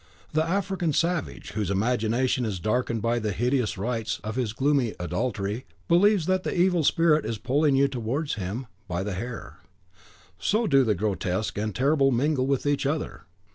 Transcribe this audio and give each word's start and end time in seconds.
The 0.33 0.43
African 0.43 0.93
savage, 0.93 1.51
whose 1.51 1.69
imagination 1.69 2.43
is 2.43 2.59
darkened 2.59 3.03
by 3.03 3.19
the 3.19 3.31
hideous 3.31 3.77
rites 3.77 4.19
of 4.23 4.35
his 4.35 4.51
gloomy 4.51 4.95
idolatry, 4.99 5.67
believes 5.87 6.25
that 6.25 6.41
the 6.41 6.59
Evil 6.59 6.83
Spirit 6.83 7.23
is 7.23 7.37
pulling 7.37 7.75
you 7.75 7.87
towards 7.87 8.33
him 8.33 8.65
by 8.87 9.03
the 9.03 9.13
hair: 9.13 9.59
so 10.39 10.65
do 10.65 10.83
the 10.83 10.95
Grotesque 10.95 11.55
and 11.59 11.69
the 11.69 11.77
Terrible 11.77 12.09
mingle 12.09 12.47
with 12.47 12.65
each 12.65 12.87
other." 12.87 13.25